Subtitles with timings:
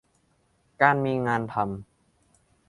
[0.81, 1.67] การมีงานทำ